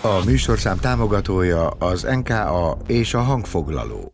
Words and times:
A 0.00 0.24
műsorszám 0.24 0.78
támogatója 0.78 1.68
az 1.68 2.02
NKA 2.02 2.78
és 2.86 3.14
a 3.14 3.20
hangfoglaló. 3.20 4.12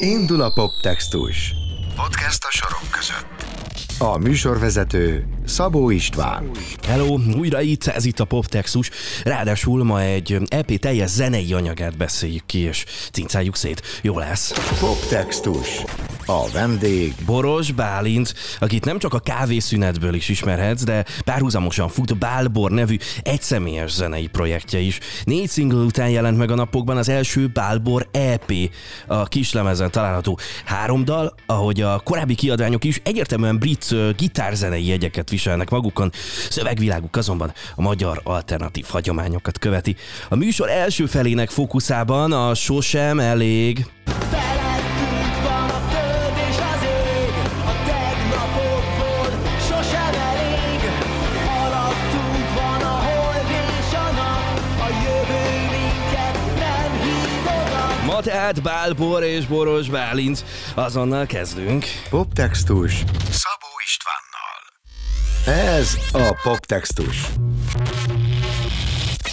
Indul 0.00 0.40
a 0.40 0.52
poptextus. 0.54 1.54
Podcast 1.96 2.44
a 2.44 2.50
sorok 2.50 2.90
között. 2.90 3.40
A 3.98 4.18
műsorvezető 4.18 5.26
Szabó 5.46 5.90
István. 5.90 6.50
Hello, 6.86 7.18
újra 7.38 7.60
itt, 7.60 7.86
ez 7.86 8.04
itt 8.04 8.20
a 8.20 8.24
Poptextus. 8.24 8.90
Ráadásul 9.24 9.84
ma 9.84 10.00
egy 10.00 10.38
EP 10.48 10.78
teljes 10.78 11.10
zenei 11.10 11.52
anyagát 11.52 11.96
beszéljük 11.96 12.46
ki, 12.46 12.58
és 12.58 12.84
cincáljuk 13.12 13.56
szét. 13.56 13.82
Jó 14.02 14.18
lesz. 14.18 14.52
Poptextus. 14.78 15.68
A 16.30 16.48
vendég 16.52 17.14
Boros 17.26 17.72
Bálint, 17.72 18.34
akit 18.58 18.84
nem 18.84 18.98
csak 18.98 19.14
a 19.14 19.18
kávészünetből 19.18 20.14
is 20.14 20.28
ismerhetsz, 20.28 20.82
de 20.82 21.04
párhuzamosan 21.24 21.88
fut 21.88 22.18
Bálbor 22.18 22.70
nevű 22.70 22.96
egyszemélyes 23.22 23.90
zenei 23.90 24.26
projektje 24.26 24.78
is. 24.78 24.98
Négy 25.24 25.50
single 25.50 25.84
után 25.84 26.08
jelent 26.08 26.38
meg 26.38 26.50
a 26.50 26.54
napokban 26.54 26.96
az 26.96 27.08
első 27.08 27.46
Bálbor 27.46 28.08
EP. 28.10 28.52
A 29.06 29.24
kislemezen 29.24 29.90
található 29.90 30.38
három 30.64 31.04
dal, 31.04 31.34
ahogy 31.46 31.80
a 31.80 32.00
korábbi 32.04 32.34
kiadványok 32.34 32.84
is 32.84 33.00
egyértelműen 33.04 33.58
brit 33.58 33.94
gitárzenei 34.16 34.86
jegyeket 34.86 35.30
viselnek 35.30 35.70
magukon, 35.70 36.10
szövegviláguk 36.50 37.16
azonban 37.16 37.52
a 37.74 37.82
magyar 37.82 38.20
alternatív 38.24 38.86
hagyományokat 38.88 39.58
követi. 39.58 39.96
A 40.28 40.36
műsor 40.36 40.68
első 40.68 41.06
felének 41.06 41.50
fókuszában 41.50 42.32
a 42.32 42.54
sosem 42.54 43.20
elég 43.20 43.86
tehát 58.50 58.62
Bálbor 58.62 59.22
és 59.22 59.46
Boros 59.46 59.88
Bálint. 59.88 60.44
Azonnal 60.74 61.26
kezdünk. 61.26 61.84
Poptextus 62.08 62.92
Szabó 63.30 63.70
Istvánnal. 63.86 64.58
Ez 65.70 65.96
a 66.12 66.38
Poptextus. 66.42 67.26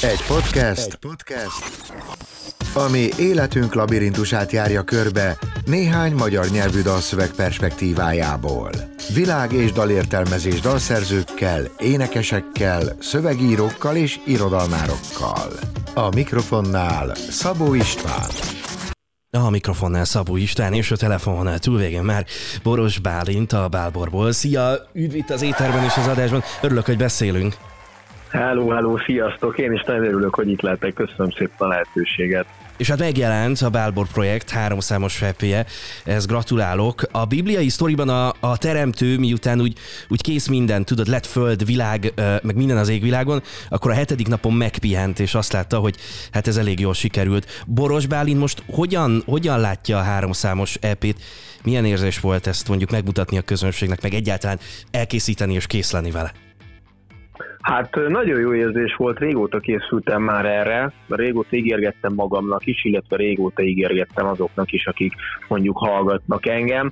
Egy 0.02 0.24
podcast, 0.28 0.88
Egy 0.88 0.96
podcast, 0.96 1.92
ami 2.74 3.10
életünk 3.18 3.74
labirintusát 3.74 4.52
járja 4.52 4.84
körbe 4.84 5.38
néhány 5.66 6.14
magyar 6.14 6.48
nyelvű 6.50 6.82
dalszöveg 6.82 7.30
perspektívájából. 7.30 8.72
Világ 9.14 9.52
és 9.52 9.72
dalértelmezés 9.72 10.60
dalszerzőkkel, 10.60 11.62
énekesekkel, 11.78 12.96
szövegírókkal 13.00 13.96
és 13.96 14.20
irodalmárokkal. 14.26 15.52
A 15.94 16.10
mikrofonnál 16.16 17.16
Szabó 17.30 17.74
István. 17.74 18.57
A 19.32 19.50
mikrofonnál 19.50 20.06
Szabó 20.06 20.38
István 20.38 20.74
és 20.74 20.92
a 20.92 20.96
telefononál 20.96 21.60
túlvégén 21.60 22.04
már 22.04 22.26
Boros 22.64 23.00
Bálint 23.00 23.52
a 23.52 23.68
Bálborból. 23.68 24.32
Szia, 24.32 24.76
üdv 24.94 25.16
itt 25.16 25.30
az 25.30 25.42
éterben 25.42 25.84
és 25.84 25.98
az 25.98 26.08
adásban. 26.08 26.42
Örülök, 26.62 26.86
hogy 26.86 26.98
beszélünk. 26.98 27.54
Hello, 28.30 28.70
hello, 28.70 28.98
sziasztok! 28.98 29.58
Én 29.58 29.72
is 29.72 29.84
nagyon 29.84 30.04
örülök, 30.04 30.36
hogy 30.36 30.50
itt 30.50 30.62
lehetek. 30.62 30.94
Köszönöm 30.94 31.32
szépen 31.32 31.56
a 31.58 31.68
lehetőséget. 31.68 32.46
És 32.78 32.90
hát 32.90 33.00
megjelent 33.00 33.62
a 33.62 33.70
Bálbor 33.70 34.08
projekt 34.08 34.50
háromszámos 34.50 35.18
fepje, 35.18 35.66
ez 36.04 36.26
gratulálok. 36.26 37.08
A 37.12 37.26
bibliai 37.26 37.70
sztoriban 37.70 38.10
a, 38.10 38.34
a 38.40 38.58
teremtő, 38.58 39.18
miután 39.18 39.62
úgy, 39.62 39.78
úgy 40.08 40.22
kész 40.22 40.48
minden, 40.48 40.86
tudod, 40.86 41.08
lett 41.08 41.26
föld, 41.26 41.66
világ, 41.66 42.14
meg 42.44 42.56
minden 42.56 42.78
az 42.78 42.90
égvilágon, 42.90 43.44
akkor 43.70 43.92
a 43.92 43.94
hetedik 43.94 44.28
napon 44.28 44.54
megpihent, 44.54 45.20
és 45.20 45.36
azt 45.36 45.54
látta, 45.54 45.80
hogy 45.80 45.96
hát 46.32 46.48
ez 46.48 46.58
elég 46.58 46.80
jól 46.80 46.94
sikerült. 46.94 47.64
Boros 47.68 48.06
Bálint 48.06 48.40
most 48.40 48.64
hogyan, 48.72 49.24
hogyan 49.26 49.60
látja 49.60 49.98
a 49.98 50.04
háromszámos 50.04 50.78
EP-t? 50.82 51.22
Milyen 51.64 51.86
érzés 51.86 52.20
volt 52.20 52.48
ezt 52.48 52.68
mondjuk 52.68 52.92
megmutatni 52.92 53.38
a 53.38 53.42
közönségnek, 53.42 54.02
meg 54.02 54.14
egyáltalán 54.14 54.60
elkészíteni 54.92 55.54
és 55.54 55.68
készleni 55.68 56.12
vele? 56.12 56.47
Hát 57.62 57.96
nagyon 58.08 58.40
jó 58.40 58.54
érzés 58.54 58.96
volt, 58.96 59.20
régóta 59.20 59.60
készültem 59.60 60.22
már 60.22 60.46
erre, 60.46 60.92
régóta 61.08 61.56
ígérgettem 61.56 62.14
magamnak 62.14 62.66
is, 62.66 62.84
illetve 62.84 63.16
régóta 63.16 63.64
ígérgettem 63.64 64.28
azoknak 64.28 64.72
is, 64.72 64.86
akik 64.86 65.14
mondjuk 65.48 65.78
hallgatnak 65.78 66.48
engem, 66.48 66.92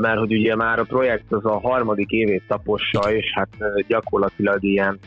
mert 0.00 0.18
hogy 0.18 0.32
ugye 0.32 0.56
már 0.56 0.78
a 0.78 0.84
projekt 0.84 1.32
az 1.32 1.44
a 1.44 1.60
harmadik 1.60 2.10
évét 2.10 2.42
tapossa, 2.48 3.12
és 3.12 3.32
hát 3.34 3.48
gyakorlatilag 3.86 4.64
ilyen 4.64 4.98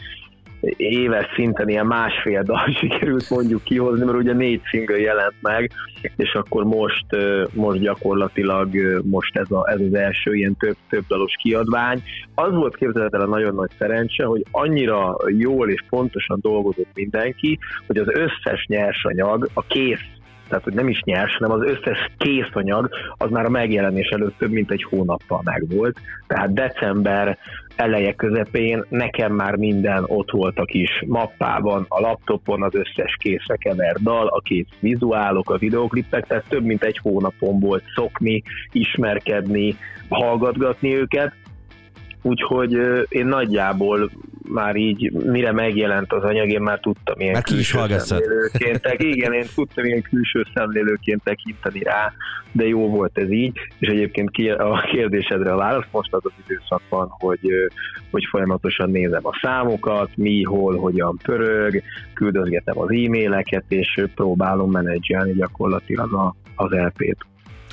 éves 0.77 1.25
szinten 1.35 1.69
ilyen 1.69 1.85
másfél 1.85 2.43
dal 2.43 2.67
sikerült 2.79 3.29
mondjuk 3.29 3.63
kihozni, 3.63 4.05
mert 4.05 4.17
ugye 4.17 4.33
négy 4.33 4.61
single 4.63 4.99
jelent 4.99 5.35
meg, 5.41 5.71
és 6.15 6.33
akkor 6.33 6.63
most, 6.63 7.05
most 7.53 7.79
gyakorlatilag 7.79 8.69
most 9.03 9.37
ez, 9.37 9.51
a, 9.51 9.69
ez 9.69 9.79
az 9.79 9.93
első 9.93 10.35
ilyen 10.35 10.55
több, 10.59 10.75
több 10.89 11.03
dalos 11.07 11.35
kiadvány. 11.41 12.03
Az 12.35 12.53
volt 12.53 12.75
képzeletlen 12.75 13.29
nagyon 13.29 13.55
nagy 13.55 13.71
szerencse, 13.77 14.25
hogy 14.25 14.43
annyira 14.51 15.17
jól 15.37 15.69
és 15.69 15.83
pontosan 15.89 16.39
dolgozott 16.41 16.89
mindenki, 16.93 17.59
hogy 17.87 17.97
az 17.97 18.07
összes 18.07 18.65
nyersanyag, 18.67 19.49
a 19.53 19.61
kész 19.61 20.11
tehát 20.47 20.63
hogy 20.63 20.73
nem 20.73 20.87
is 20.87 21.01
nyers, 21.03 21.35
hanem 21.37 21.51
az 21.51 21.65
összes 21.65 22.09
készanyag 22.17 22.89
az 23.17 23.29
már 23.29 23.45
a 23.45 23.49
megjelenés 23.49 24.07
előtt 24.07 24.37
több 24.37 24.51
mint 24.51 24.71
egy 24.71 24.83
hónappal 24.83 25.41
megvolt. 25.43 25.99
Tehát 26.27 26.53
december 26.53 27.37
eleje 27.75 28.13
közepén 28.13 28.85
nekem 28.89 29.33
már 29.33 29.55
minden 29.55 30.03
ott 30.07 30.31
volt 30.31 30.57
a 30.59 30.65
kis 30.65 31.03
mappában, 31.07 31.85
a 31.87 31.99
laptopon 31.99 32.63
az 32.63 32.75
összes 32.75 33.17
készre 33.19 33.57
dal, 34.01 34.27
a 34.27 34.39
kész 34.39 34.67
vizuálok, 34.79 35.49
a 35.49 35.57
videoklipek, 35.57 36.27
tehát 36.27 36.45
több 36.49 36.63
mint 36.63 36.83
egy 36.83 36.97
hónapon 36.97 37.59
volt 37.59 37.83
szokni, 37.95 38.43
ismerkedni, 38.71 39.75
hallgatgatni 40.09 40.95
őket, 40.95 41.33
Úgyhogy 42.25 42.71
én 43.09 43.25
nagyjából 43.25 44.11
már 44.43 44.75
így, 44.75 45.11
mire 45.11 45.51
megjelent 45.51 46.13
az 46.13 46.23
anyag, 46.23 46.49
én 46.49 46.61
már 46.61 46.79
tudtam 46.79 47.19
ilyen 47.19 47.33
Már 47.33 47.43
külső 47.43 47.97
szemlélőként, 47.97 48.85
igen, 49.15 49.33
én 49.33 49.45
tudtam 49.55 49.85
ilyen 49.85 50.01
külső 50.01 50.45
szemlélőként 50.53 51.23
tekinteni 51.23 51.83
rá, 51.83 52.13
de 52.51 52.67
jó 52.67 52.89
volt 52.89 53.17
ez 53.17 53.31
így, 53.31 53.57
és 53.79 53.87
egyébként 53.87 54.29
a 54.57 54.81
kérdésedre 54.91 55.53
a 55.53 55.57
válasz 55.57 55.85
most 55.91 56.13
az 56.13 56.21
az 56.23 56.31
időszak 56.45 56.81
van, 56.89 57.07
hogy, 57.09 57.49
hogy 58.11 58.25
folyamatosan 58.29 58.89
nézem 58.89 59.25
a 59.25 59.39
számokat, 59.41 60.09
mi, 60.15 60.43
hol, 60.43 60.77
hogyan 60.77 61.17
pörög, 61.23 61.81
küldözgetem 62.13 62.79
az 62.79 62.89
e-maileket, 62.89 63.63
és 63.67 64.03
próbálom 64.15 64.71
menedzselni 64.71 65.33
gyakorlatilag 65.33 66.33
az 66.55 66.71
LP-t. 66.71 67.17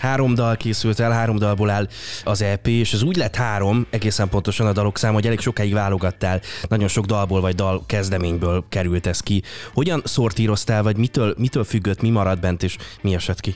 Három 0.01 0.35
dal 0.35 0.57
készült 0.57 1.01
el, 1.01 1.11
három 1.11 1.39
dalból 1.39 1.71
áll 1.71 1.89
az 2.25 2.43
EP, 2.43 2.67
és 2.67 2.93
ez 2.93 3.03
úgy 3.03 3.17
lett 3.17 3.37
három, 3.37 3.87
egészen 3.91 4.29
pontosan 4.29 4.67
a 4.67 4.73
dalok 4.73 4.99
száma, 4.99 5.15
hogy 5.15 5.27
elég 5.27 5.41
sokáig 5.41 5.73
válogattál, 5.73 6.41
nagyon 6.69 6.89
sok 6.89 7.05
dalból 7.05 7.41
vagy 7.41 7.55
dal 7.55 7.83
kezdeményből 7.87 8.65
került 8.69 9.07
ez 9.07 9.21
ki. 9.21 9.43
Hogyan 9.75 10.03
szortíroztál, 10.05 10.83
vagy 10.83 10.97
mitől, 10.97 11.35
mitől 11.39 11.65
függött, 11.65 12.03
mi 12.03 12.11
maradt 12.11 12.41
bent, 12.41 12.63
és 12.63 12.77
mi 13.01 13.15
esett 13.15 13.41
ki? 13.41 13.55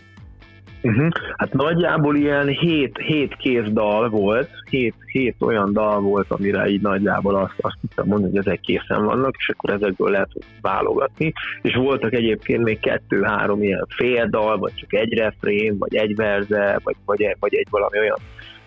Uh-huh. 0.84 1.09
Hát 1.37 1.53
nagyjából 1.53 2.17
ilyen 2.17 2.49
hét, 2.49 2.99
hét 2.99 3.37
kész 3.37 3.69
dal 3.72 4.09
volt, 4.09 4.50
hét, 4.71 4.95
hét 5.06 5.37
olyan 5.39 5.72
dal 5.72 6.00
volt, 6.00 6.27
amire 6.28 6.69
így 6.69 6.81
nagyjából 6.81 7.34
azt, 7.34 7.55
azt 7.61 7.77
tudtam 7.81 8.06
mondani, 8.06 8.37
hogy 8.37 8.47
ezek 8.47 8.61
készen 8.61 9.05
vannak, 9.05 9.34
és 9.39 9.49
akkor 9.49 9.71
ezekből 9.71 10.11
lehet 10.11 10.31
válogatni. 10.61 11.33
És 11.62 11.75
voltak 11.75 12.12
egyébként 12.12 12.62
még 12.62 12.81
kettő-három 12.81 13.62
ilyen 13.62 13.87
fél 13.89 14.27
dal, 14.27 14.59
vagy 14.59 14.75
csak 14.75 14.93
egy 14.93 15.12
refrén, 15.12 15.78
vagy 15.78 15.94
egy 15.94 16.17
verze, 16.17 16.81
vagy, 16.83 16.97
vagy, 17.05 17.37
vagy 17.41 17.55
egy 17.55 17.67
valami 17.71 17.99
olyan 17.99 18.19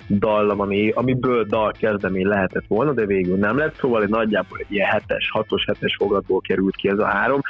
dallam, 0.10 0.60
ami, 0.60 0.90
amiből 0.90 1.44
dal 1.44 1.72
kezdemény 1.80 2.26
lehetett 2.26 2.66
volna, 2.68 2.94
de 2.94 3.06
végül 3.06 3.38
nem 3.38 3.58
lett, 3.58 3.76
szóval 3.76 4.04
egy 4.04 4.10
nagyjából 4.10 4.58
egy 4.58 4.72
ilyen 4.72 4.90
hetes, 4.90 5.30
hatos, 5.32 5.66
hetes 5.66 5.96
fogatból 5.96 6.42
került 6.42 6.76
ki 6.76 6.90
ez 6.90 7.00
a 7.00 7.06
három, 7.06 7.42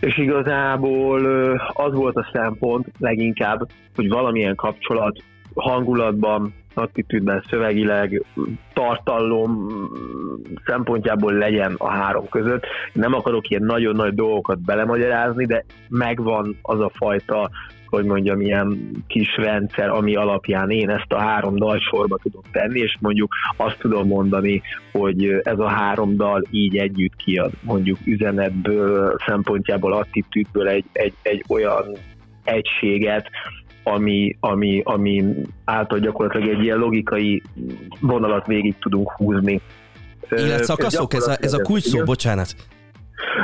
és 0.00 0.18
igazából 0.18 1.26
az 1.72 1.94
volt 1.94 2.16
a 2.16 2.28
szempont 2.32 2.86
leginkább, 2.98 3.68
hogy 3.94 4.08
valamilyen 4.08 4.54
kapcsolat 4.54 5.22
hangulatban, 5.54 6.54
attitűdben, 6.74 7.44
szövegileg, 7.48 8.24
tartalom 8.72 9.68
szempontjából 10.64 11.32
legyen 11.32 11.74
a 11.78 11.88
három 11.88 12.28
között. 12.28 12.64
Nem 12.92 13.14
akarok 13.14 13.48
ilyen 13.48 13.62
nagyon 13.62 13.96
nagy 13.96 14.14
dolgokat 14.14 14.60
belemagyarázni, 14.60 15.46
de 15.46 15.64
megvan 15.88 16.56
az 16.62 16.80
a 16.80 16.90
fajta 16.94 17.50
hogy 17.96 18.04
mondjam, 18.04 18.40
ilyen 18.40 18.90
kis 19.06 19.36
rendszer, 19.36 19.88
ami 19.88 20.14
alapján 20.14 20.70
én 20.70 20.90
ezt 20.90 21.12
a 21.12 21.18
három 21.18 21.56
dal 21.56 21.78
sorba 21.78 22.18
tudom 22.22 22.42
tenni, 22.52 22.80
és 22.80 22.96
mondjuk 23.00 23.34
azt 23.56 23.78
tudom 23.78 24.06
mondani, 24.06 24.62
hogy 24.92 25.24
ez 25.42 25.58
a 25.58 25.68
három 25.68 26.16
dal 26.16 26.42
így 26.50 26.76
együtt 26.76 27.16
kiad, 27.16 27.52
mondjuk 27.62 27.98
üzenetből, 28.04 29.16
szempontjából, 29.26 29.92
attitűdből 29.92 30.68
egy, 30.68 30.84
egy, 30.92 31.14
egy 31.22 31.44
olyan 31.48 31.96
egységet, 32.44 33.28
ami, 33.82 34.36
ami, 34.40 34.80
ami 34.84 35.24
által 35.64 35.98
gyakorlatilag 35.98 36.48
egy 36.48 36.64
ilyen 36.64 36.78
logikai 36.78 37.42
vonalat 38.00 38.46
végig 38.46 38.74
tudunk 38.78 39.10
húzni. 39.10 39.60
Életszakaszok, 40.30 41.14
ez 41.14 41.26
a, 41.26 41.36
ez 41.40 41.52
a 41.52 41.58
kulcs 41.58 41.82
szó, 41.82 42.02
bocsánat. 42.04 42.54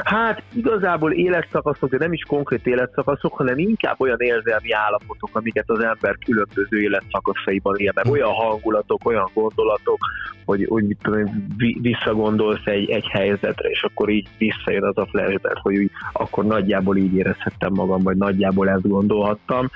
Hát 0.04 0.42
igazából 0.54 1.12
életszakaszok, 1.12 1.90
de 1.90 1.96
nem 1.98 2.12
is 2.12 2.22
konkrét 2.22 2.66
életszakaszok, 2.66 3.36
hanem 3.36 3.58
inkább 3.58 4.00
olyan 4.00 4.20
érzelmi 4.20 4.72
állapotok, 4.72 5.30
amiket 5.32 5.70
az 5.70 5.80
ember 5.80 6.16
különböző 6.24 6.80
életszakaszaiban 6.80 7.76
él 7.76 7.92
meg. 7.94 8.06
Olyan 8.06 8.32
hangulatok, 8.32 9.04
olyan 9.04 9.30
gondolatok, 9.34 9.98
hogy 10.44 10.64
úgy 10.64 10.84
mit 10.84 10.98
tudom, 11.02 11.46
vi- 11.56 11.78
visszagondolsz 11.80 12.64
egy, 12.64 12.90
egy 12.90 13.06
helyzetre, 13.08 13.68
és 13.68 13.82
akkor 13.82 14.08
így 14.08 14.28
visszajön 14.38 14.84
az 14.84 14.98
a 14.98 15.06
flashback, 15.06 15.58
hogy 15.62 15.76
úgy, 15.76 15.90
akkor 16.12 16.44
nagyjából 16.44 16.96
így 16.96 17.14
érezhettem 17.14 17.72
magam, 17.72 18.02
vagy 18.02 18.16
nagyjából 18.16 18.68
ezt 18.68 18.88
gondolhattam. 18.88 19.70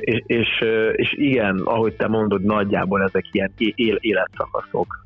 És, 0.00 0.22
és, 0.26 0.64
és 0.92 1.12
igen, 1.16 1.60
ahogy 1.64 1.92
te 1.92 2.08
mondod, 2.08 2.42
nagyjából 2.42 3.02
ezek 3.02 3.24
ilyen 3.32 3.52
él, 3.56 3.96
életszakaszok. 4.00 5.04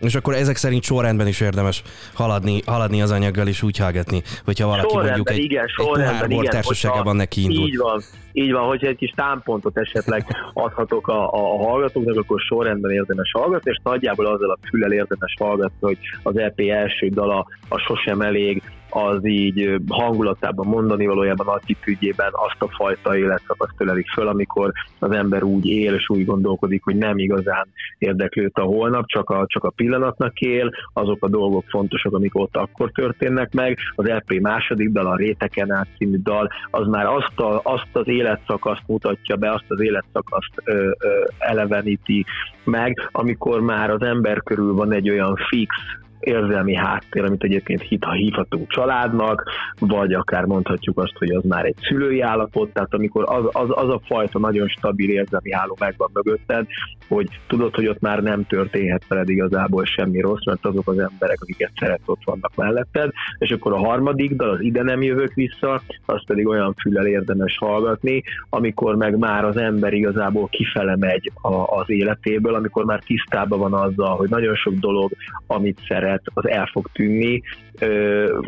És 0.00 0.14
akkor 0.14 0.34
ezek 0.34 0.56
szerint 0.56 0.82
sorrendben 0.82 1.26
is 1.26 1.40
érdemes 1.40 1.82
haladni, 2.14 2.62
haladni 2.66 3.02
az 3.02 3.10
anyaggal 3.10 3.46
és 3.46 3.62
úgy 3.62 3.76
hallgatni, 3.76 4.22
hogyha 4.44 4.66
valaki 4.66 4.88
sorrendben, 4.88 5.16
mondjuk 5.16 5.30
egy, 5.30 5.44
igen, 5.44 5.64
egy 5.64 5.86
pohár 5.86 6.48
társaságában 6.48 7.16
neki 7.16 7.42
indul. 7.42 7.66
Így 7.66 7.76
van, 7.76 8.02
így 8.32 8.52
van, 8.52 8.66
hogyha 8.66 8.86
egy 8.86 8.96
kis 8.96 9.12
támpontot 9.16 9.78
esetleg 9.78 10.26
adhatok 10.52 11.08
a, 11.08 11.32
a, 11.32 11.54
a 11.54 11.68
hallgatóknak, 11.68 12.16
akkor 12.16 12.40
sorrendben 12.40 12.90
érdemes 12.90 13.30
hallgatni, 13.32 13.70
és 13.70 13.80
nagyjából 13.82 14.26
azzal 14.26 14.50
a 14.50 14.58
füllel 14.68 14.92
érdemes 14.92 15.34
hallgatni, 15.38 15.76
hogy 15.80 15.98
az 16.22 16.38
EP 16.38 16.60
első 16.60 17.08
dala 17.08 17.46
a 17.68 17.78
sosem 17.78 18.20
elég, 18.20 18.62
az 18.90 19.26
így 19.26 19.80
hangulatában 19.88 20.66
mondani 20.66 21.06
valójában 21.06 21.46
attitűdjében 21.46 22.30
azt 22.32 22.62
a 22.62 22.68
fajta 22.68 23.16
életszakaszt 23.16 23.74
tölelik 23.76 24.10
föl, 24.10 24.28
amikor 24.28 24.72
az 24.98 25.10
ember 25.10 25.42
úgy 25.42 25.66
él 25.66 25.94
és 25.94 26.08
úgy 26.08 26.24
gondolkodik, 26.24 26.84
hogy 26.84 26.96
nem 26.96 27.18
igazán 27.18 27.68
érdeklőt 27.98 28.56
a 28.56 28.62
holnap, 28.62 29.06
csak 29.06 29.30
a, 29.30 29.44
csak 29.46 29.64
a 29.64 29.70
pillanatnak 29.70 30.38
él, 30.38 30.70
azok 30.92 31.24
a 31.24 31.28
dolgok 31.28 31.64
fontosak, 31.68 32.14
amik 32.14 32.34
ott 32.34 32.56
akkor 32.56 32.90
történnek 32.90 33.52
meg. 33.52 33.78
Az 33.94 34.06
LP 34.06 34.40
második 34.40 34.90
dal, 34.90 35.06
a 35.06 35.16
Réteken 35.16 35.72
át 35.72 35.88
című 35.96 36.18
dal, 36.22 36.50
az 36.70 36.86
már 36.86 37.06
azt, 37.06 37.38
a, 37.38 37.60
azt 37.62 37.88
az 37.92 38.08
életszakaszt 38.08 38.82
mutatja 38.86 39.36
be, 39.36 39.52
azt 39.52 39.64
az 39.68 39.80
életszakaszt 39.80 40.52
ö, 40.64 40.90
ö, 40.98 41.24
eleveníti 41.38 42.24
meg, 42.64 43.08
amikor 43.12 43.60
már 43.60 43.90
az 43.90 44.02
ember 44.02 44.42
körül 44.42 44.74
van 44.74 44.92
egy 44.92 45.10
olyan 45.10 45.36
fix 45.48 45.74
érzelmi 46.20 46.74
háttér, 46.74 47.24
amit 47.24 47.42
egyébként 47.42 47.82
hit, 47.82 48.04
ha 48.04 48.12
hívhatunk 48.12 48.70
családnak, 48.70 49.44
vagy 49.78 50.12
akár 50.12 50.44
mondhatjuk 50.44 50.98
azt, 50.98 51.16
hogy 51.18 51.30
az 51.30 51.44
már 51.44 51.64
egy 51.64 51.76
szülői 51.80 52.20
állapot, 52.20 52.72
tehát 52.72 52.94
amikor 52.94 53.24
az, 53.26 53.44
az, 53.52 53.68
az 53.70 53.88
a 53.88 54.00
fajta 54.04 54.38
nagyon 54.38 54.68
stabil 54.68 55.10
érzelmi 55.10 55.52
háló 55.52 55.76
megvan 55.80 56.10
mögötted, 56.12 56.66
hogy 57.08 57.28
tudod, 57.46 57.74
hogy 57.74 57.88
ott 57.88 58.00
már 58.00 58.22
nem 58.22 58.46
történhet 58.46 59.06
veled 59.08 59.28
igazából 59.28 59.84
semmi 59.84 60.20
rossz, 60.20 60.44
mert 60.44 60.66
azok 60.66 60.88
az 60.88 60.98
emberek, 60.98 61.38
akiket 61.40 61.70
szeret, 61.78 62.00
ott 62.04 62.24
vannak 62.24 62.52
melletted, 62.56 63.10
és 63.38 63.50
akkor 63.50 63.72
a 63.72 63.78
harmadik 63.86 64.34
dal, 64.36 64.50
az 64.50 64.60
ide 64.60 64.82
nem 64.82 65.02
jövök 65.02 65.34
vissza, 65.34 65.82
azt 66.06 66.26
pedig 66.26 66.46
olyan 66.46 66.74
füllel 66.80 67.06
érdemes 67.06 67.56
hallgatni, 67.58 68.22
amikor 68.48 68.96
meg 68.96 69.18
már 69.18 69.44
az 69.44 69.56
ember 69.56 69.92
igazából 69.92 70.48
kifele 70.48 70.96
megy 70.96 71.32
a, 71.34 71.54
az 71.54 71.90
életéből, 71.90 72.54
amikor 72.54 72.84
már 72.84 73.02
tisztában 73.06 73.58
van 73.58 73.74
azzal, 73.74 74.16
hogy 74.16 74.28
nagyon 74.28 74.54
sok 74.54 74.74
dolog, 74.74 75.10
amit 75.46 75.80
szeret, 75.88 76.09
szeret, 76.10 76.22
az 76.34 76.48
el 76.48 76.68
fog 76.72 76.88
tűnni 76.92 77.42
ö, 77.78 78.38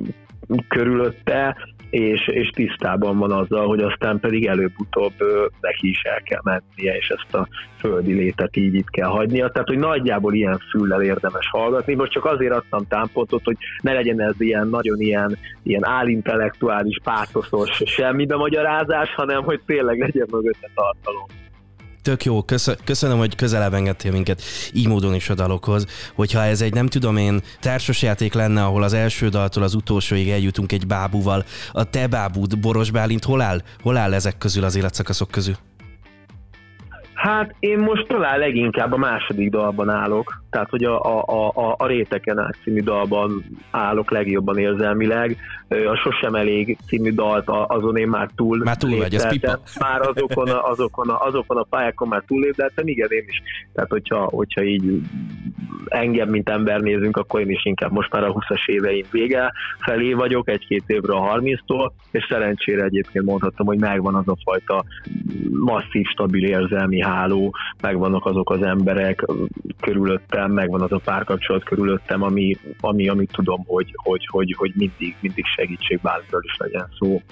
körülötte, 0.68 1.56
és, 1.90 2.28
és 2.28 2.48
tisztában 2.48 3.18
van 3.18 3.32
azzal, 3.32 3.66
hogy 3.66 3.80
aztán 3.80 4.20
pedig 4.20 4.46
előbb-utóbb 4.46 5.12
neki 5.60 5.88
is 5.88 6.02
el 6.02 6.22
kell 6.22 6.40
mennie, 6.42 6.96
és 6.96 7.08
ezt 7.08 7.34
a 7.34 7.48
földi 7.78 8.12
létet 8.12 8.56
így 8.56 8.74
itt 8.74 8.90
kell 8.90 9.08
hagynia. 9.08 9.48
Tehát, 9.48 9.68
hogy 9.68 9.78
nagyjából 9.78 10.34
ilyen 10.34 10.58
füllel 10.70 11.02
érdemes 11.02 11.48
hallgatni. 11.50 11.94
Most 11.94 12.12
csak 12.12 12.24
azért 12.24 12.54
adtam 12.54 12.86
támpontot, 12.88 13.44
hogy 13.44 13.56
ne 13.82 13.92
legyen 13.92 14.20
ez 14.20 14.34
ilyen 14.38 14.68
nagyon 14.68 15.00
ilyen, 15.00 15.38
ilyen 15.62 15.86
álintellektuális, 15.86 16.98
pátoszos 17.04 17.82
semmi 17.84 18.26
magyarázás, 18.26 19.14
hanem 19.14 19.42
hogy 19.42 19.60
tényleg 19.66 19.98
legyen 19.98 20.26
mögötte 20.30 20.70
tartalom 20.74 21.41
tök 22.02 22.24
jó, 22.24 22.44
köszönöm, 22.84 23.18
hogy 23.18 23.36
közelebb 23.36 23.74
engedtél 23.74 24.12
minket 24.12 24.42
így 24.72 24.88
módon 24.88 25.14
is 25.14 25.30
a 25.30 25.34
dalokhoz. 25.34 26.10
Hogyha 26.14 26.42
ez 26.42 26.60
egy 26.60 26.74
nem 26.74 26.86
tudom 26.86 27.16
én 27.16 27.40
társasjáték 27.60 28.32
lenne, 28.32 28.64
ahol 28.64 28.82
az 28.82 28.92
első 28.92 29.28
daltól 29.28 29.62
az 29.62 29.74
utolsóig 29.74 30.28
eljutunk 30.28 30.72
egy 30.72 30.86
bábúval, 30.86 31.44
a 31.72 31.90
te 31.90 32.06
bábúd, 32.06 32.58
Boros 32.58 32.90
Bálint, 32.90 33.24
hol 33.24 33.40
áll, 33.40 33.60
hol 33.82 33.96
áll 33.96 34.14
ezek 34.14 34.38
közül 34.38 34.64
az 34.64 34.76
életszakaszok 34.76 35.30
közül? 35.30 35.54
Hát 37.22 37.54
én 37.58 37.78
most 37.78 38.06
talán 38.06 38.38
leginkább 38.38 38.92
a 38.92 38.96
második 38.96 39.50
dalban 39.50 39.90
állok, 39.90 40.42
tehát 40.50 40.70
hogy 40.70 40.84
a, 40.84 41.00
a, 41.00 41.52
a, 41.54 41.74
a 41.78 41.86
Réteken 41.86 42.38
át 42.38 42.56
című 42.64 42.80
dalban 42.80 43.44
állok 43.70 44.10
legjobban 44.10 44.58
érzelmileg. 44.58 45.36
A 45.72 45.96
Sosem 45.96 46.34
elég 46.34 46.78
című 46.86 47.12
dalt 47.12 47.48
azon 47.48 47.96
én 47.96 48.08
már 48.08 48.30
túl 48.36 48.58
Már 48.64 48.76
túl 48.76 48.96
vagy, 48.96 49.14
ez 49.14 49.28
pipa. 49.28 49.58
Már 49.78 50.00
azokon 50.00 50.48
a, 50.48 50.70
azokon, 50.70 51.08
a, 51.08 51.26
azokon 51.26 51.56
a 51.56 51.62
pályákon 51.62 52.08
már 52.08 52.22
túl 52.26 52.40
lépdeltem, 52.40 52.86
igen, 52.86 53.08
én 53.10 53.24
is. 53.26 53.42
Tehát 53.72 53.90
hogyha, 53.90 54.24
hogyha 54.24 54.62
így 54.62 55.02
engem, 55.92 56.28
mint 56.28 56.48
ember 56.48 56.80
nézünk, 56.80 57.16
akkor 57.16 57.40
én 57.40 57.50
is 57.50 57.64
inkább 57.64 57.92
most 57.92 58.12
már 58.12 58.24
a 58.24 58.32
20-as 58.32 58.66
éveim 58.66 59.04
vége 59.10 59.52
felé 59.78 60.12
vagyok, 60.12 60.48
egy-két 60.48 60.84
évre 60.86 61.12
a 61.12 61.38
30-tól, 61.38 61.90
és 62.10 62.26
szerencsére 62.28 62.84
egyébként 62.84 63.24
mondhatom, 63.24 63.66
hogy 63.66 63.78
megvan 63.78 64.14
az 64.14 64.28
a 64.28 64.36
fajta 64.44 64.84
masszív, 65.50 66.06
stabil 66.06 66.44
érzelmi 66.44 67.02
háló, 67.02 67.54
megvannak 67.80 68.26
azok 68.26 68.50
az 68.50 68.62
emberek 68.62 69.24
körülöttem, 69.80 70.52
megvan 70.52 70.80
az 70.80 70.92
a 70.92 71.00
párkapcsolat 71.04 71.64
körülöttem, 71.64 72.22
ami, 72.22 72.56
ami, 72.80 73.08
amit 73.08 73.32
tudom, 73.32 73.62
hogy, 73.66 73.94
hogy, 73.94 74.26
hogy, 74.30 74.54
hogy 74.58 74.72
mindig, 74.74 75.16
mindig 75.20 75.44
segítség 75.44 75.61
bármiről 76.02 76.42
is 76.44 76.56
legyen 76.58 76.88
szó. 76.98 77.22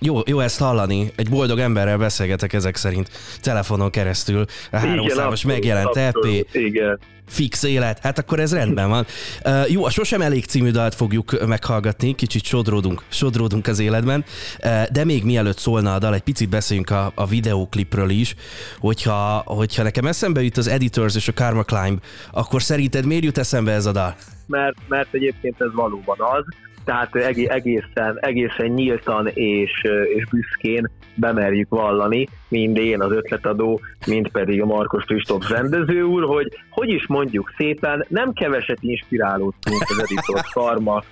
Jó, 0.00 0.18
jó 0.26 0.40
ezt 0.40 0.58
hallani. 0.58 1.10
Egy 1.16 1.30
boldog 1.30 1.58
emberrel 1.58 1.98
beszélgetek 1.98 2.52
ezek 2.52 2.76
szerint 2.76 3.10
telefonon 3.40 3.90
keresztül. 3.90 4.44
A 4.70 4.76
háromszámos 4.76 5.44
megjelent 5.44 5.96
EP. 5.96 6.26
Igen 6.52 6.98
fix 7.30 7.62
élet, 7.62 7.98
hát 7.98 8.18
akkor 8.18 8.40
ez 8.40 8.54
rendben 8.54 8.88
van. 8.88 9.04
Uh, 9.44 9.70
jó, 9.70 9.84
a 9.84 9.90
Sosem 9.90 10.20
elég 10.20 10.44
című 10.44 10.70
dalt 10.70 10.94
fogjuk 10.94 11.46
meghallgatni, 11.46 12.14
kicsit 12.14 12.44
sodródunk, 12.44 13.02
sodródunk 13.08 13.66
az 13.66 13.78
életben, 13.78 14.24
uh, 14.64 14.82
de 14.92 15.04
még 15.04 15.24
mielőtt 15.24 15.58
szólna 15.58 15.94
a 15.94 15.98
dal, 15.98 16.14
egy 16.14 16.22
picit 16.22 16.48
beszéljünk 16.48 16.90
a, 16.90 17.12
a 17.14 17.26
videóklipről 17.26 18.10
is, 18.10 18.34
hogyha, 18.78 19.42
hogyha 19.46 19.82
nekem 19.82 20.06
eszembe 20.06 20.42
jut 20.42 20.56
az 20.56 20.68
Editors 20.68 21.16
és 21.16 21.28
a 21.28 21.32
Karma 21.32 21.62
Climb, 21.62 22.02
akkor 22.32 22.62
szerinted 22.62 23.06
miért 23.06 23.24
jut 23.24 23.38
eszembe 23.38 23.72
ez 23.72 23.86
a 23.86 23.92
dal? 23.92 24.14
Mert, 24.46 24.76
mert 24.88 25.14
egyébként 25.14 25.60
ez 25.60 25.72
valóban 25.74 26.16
az, 26.18 26.44
tehát 26.84 27.14
egészen, 27.48 28.18
egészen 28.20 28.66
nyíltan 28.66 29.26
és, 29.26 29.82
és 30.14 30.24
büszkén 30.30 30.90
bemerjük 31.14 31.68
vallani, 31.68 32.28
mind 32.48 32.76
én 32.76 33.00
az 33.00 33.12
ötletadó, 33.12 33.80
mind 34.06 34.28
pedig 34.28 34.62
a 34.62 34.66
Markos 34.66 35.04
Kristóf 35.04 35.48
rendező 35.48 36.02
úr, 36.02 36.24
hogy 36.24 36.46
hogy 36.70 36.88
is 36.88 37.06
mondjuk 37.06 37.52
szépen, 37.56 38.06
nem 38.08 38.32
keveset 38.32 38.78
inspirálódtunk 38.80 39.82
az 39.88 39.98
Editor 39.98 40.40
Karma, 40.52 41.02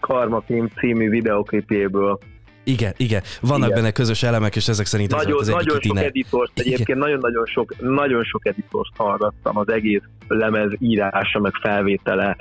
Karma 0.00 0.42
című 0.76 1.08
videoklipéből. 1.08 2.18
Igen, 2.64 2.92
igen. 2.96 3.22
Vannak 3.40 3.68
igen. 3.68 3.80
benne 3.80 3.92
közös 3.92 4.22
elemek, 4.22 4.56
és 4.56 4.68
ezek 4.68 4.86
szerint 4.86 5.10
nagyon, 5.10 5.40
ez 5.40 5.48
az 5.48 5.54
nagyon 5.54 5.80
sok 5.80 5.98
editort, 5.98 6.58
egyébként 6.58 6.98
nagyon-nagyon 6.98 7.44
sok, 7.44 7.74
nagyon 7.80 8.24
sok 8.24 8.46
editort 8.46 8.90
hallgattam 8.96 9.58
az 9.58 9.68
egész 9.68 10.02
lemez 10.28 10.70
írása, 10.78 11.40
meg 11.40 11.52
felvétele 11.60 12.36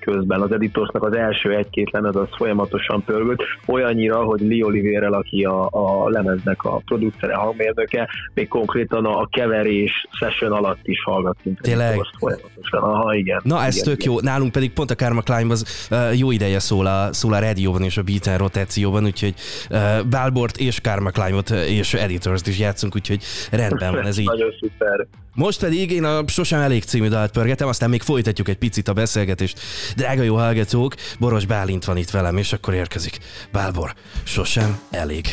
közben. 0.00 0.40
Az 0.40 0.52
Editorsnak 0.52 1.02
az 1.02 1.16
első 1.16 1.56
egy-két 1.56 1.90
lemez 1.90 2.16
az 2.16 2.28
folyamatosan 2.36 3.04
pörgött, 3.04 3.42
olyannyira, 3.66 4.24
hogy 4.24 4.40
Lee 4.40 4.64
Oliverrel, 4.64 5.12
aki 5.12 5.44
a, 5.44 5.68
a 5.70 6.08
lemeznek 6.08 6.64
a 6.64 6.82
producere, 6.84 7.34
hangmérnöke, 7.34 8.08
még 8.34 8.48
konkrétan 8.48 9.04
a, 9.04 9.20
a 9.20 9.28
keverés 9.30 10.06
session 10.10 10.52
alatt 10.52 10.78
is 10.82 11.02
hallgattunk. 11.02 11.60
Tényleg? 11.60 11.98
Folyamatosan. 12.18 12.82
Aha, 12.82 13.14
igen. 13.14 13.40
Na, 13.44 13.64
ez 13.64 13.74
igen, 13.74 13.88
tök 13.88 14.02
igen. 14.02 14.12
jó. 14.12 14.20
Nálunk 14.20 14.52
pedig 14.52 14.72
pont 14.72 14.90
a 14.90 14.94
Karma 14.94 15.20
Climb 15.20 15.50
az 15.50 15.88
uh, 15.90 16.18
jó 16.18 16.30
ideje 16.30 16.58
szól 16.58 16.86
a, 16.86 17.12
szól 17.12 17.32
a 17.32 17.38
rádióban 17.38 17.82
és 17.82 17.96
a 17.96 18.02
beaten 18.02 18.38
rotációban, 18.38 19.04
úgyhogy 19.04 19.34
uh, 19.70 19.78
Balbort 20.10 20.56
és 20.56 20.80
Karma 20.80 21.10
Climb-ot 21.10 21.50
és 21.50 21.94
Editors-t 21.94 22.46
is 22.46 22.58
játszunk, 22.58 22.94
úgyhogy 22.94 23.22
rendben 23.50 23.92
van 23.92 24.06
ez 24.06 24.18
így. 24.18 24.26
Nagyon 24.34 24.52
szuper. 24.60 25.06
Most 25.36 25.60
pedig 25.60 25.90
én 25.90 26.04
a 26.04 26.22
Sosem 26.26 26.60
Elég 26.60 26.82
című 26.82 27.05
dalt 27.08 27.30
pörgetem, 27.30 27.68
aztán 27.68 27.90
még 27.90 28.02
folytatjuk 28.02 28.48
egy 28.48 28.58
picit 28.58 28.88
a 28.88 28.92
beszélgetést. 28.92 29.60
Drága 29.96 30.22
jó 30.22 30.36
hallgatók, 30.36 30.94
Boros 31.18 31.46
Bálint 31.46 31.84
van 31.84 31.96
itt 31.96 32.10
velem, 32.10 32.36
és 32.36 32.52
akkor 32.52 32.74
érkezik. 32.74 33.18
Bálbor, 33.52 33.94
sosem 34.24 34.80
elég. 34.90 35.26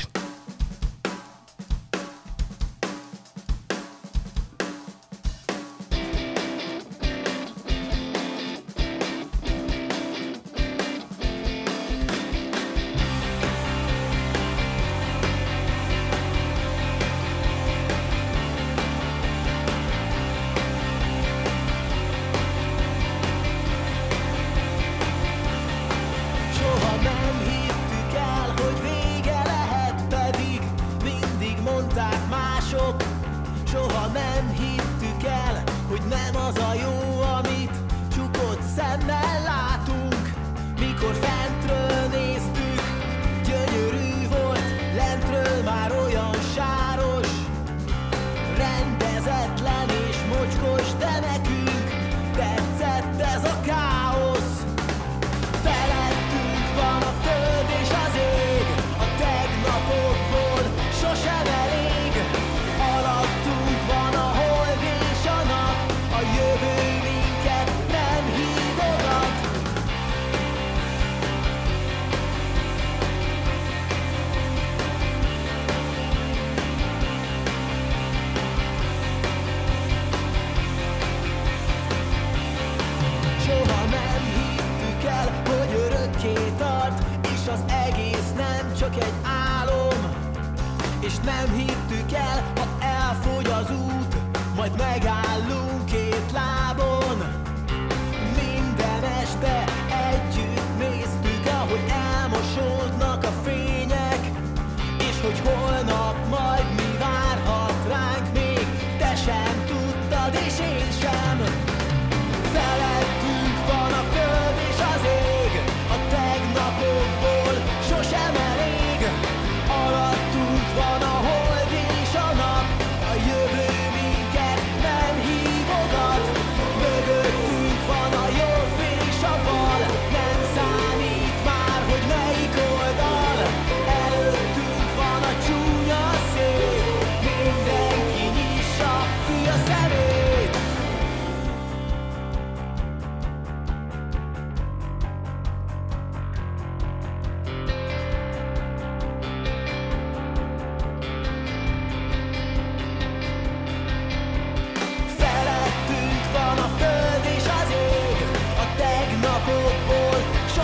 Én 111.13 111.72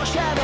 sosem 0.09 0.38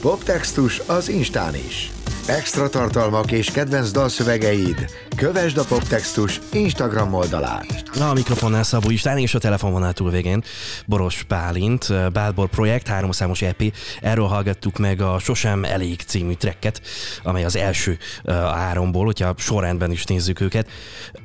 Poptextus 0.00 0.78
az 0.78 1.08
Instán 1.08 1.54
is. 1.54 1.99
Extra 2.36 2.68
tartalmak 2.68 3.30
és 3.30 3.50
kedvenc 3.50 3.90
dalszövegeid. 3.90 4.90
Kövesd 5.16 5.56
a 5.58 5.64
Poptextus 5.64 6.40
Instagram 6.52 7.14
oldalát. 7.14 7.82
Na, 7.94 8.08
a 8.08 8.12
mikrofonnál 8.12 8.62
Szabó 8.62 8.90
István 8.90 9.18
és 9.18 9.34
a 9.34 9.38
telefonvonal 9.38 9.92
túlvégén 9.92 10.42
Boros 10.86 11.22
Pálint, 11.22 12.12
Bálbor 12.12 12.48
Projekt, 12.48 12.86
háromszámos 12.86 13.42
EP. 13.42 13.62
Erről 14.00 14.26
hallgattuk 14.26 14.78
meg 14.78 15.00
a 15.00 15.18
Sosem 15.18 15.64
Elég 15.64 16.00
című 16.00 16.32
trekket, 16.32 16.80
amely 17.22 17.44
az 17.44 17.56
első 17.56 17.98
a 18.24 18.32
háromból, 18.32 19.04
hogyha 19.04 19.34
sorrendben 19.36 19.90
is 19.90 20.04
nézzük 20.04 20.40
őket. 20.40 20.68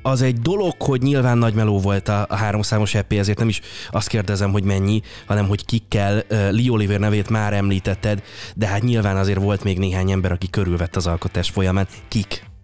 Az 0.02 0.22
egy 0.22 0.42
dolog, 0.42 0.74
hogy 0.78 1.02
nyilván 1.02 1.38
nagy 1.38 1.54
meló 1.54 1.80
volt 1.80 2.08
a, 2.08 2.28
háromszámos 2.30 2.96
EP, 2.96 3.14
ezért 3.14 3.38
nem 3.38 3.48
is 3.48 3.62
azt 3.92 4.08
kérdezem, 4.08 4.52
hogy 4.52 4.64
mennyi, 4.64 5.02
hanem 5.26 5.48
hogy 5.48 5.66
kikkel. 5.66 6.24
Ö, 6.28 6.52
Lee 6.52 6.72
Oliver 6.72 7.00
nevét 7.00 7.30
már 7.30 7.54
említetted, 7.54 8.24
de 8.56 8.68
hát 8.68 8.82
nyilván 8.82 9.18
azért 9.18 9.40
volt 9.40 9.64
még 9.64 9.78
néhány 9.78 10.12
ember, 10.12 10.32
aki 10.32 10.50
körülvett 10.50 10.95
az 10.96 11.08
alkotás 11.08 11.50
folyamán. 11.50 11.88
Kik? 12.08 12.55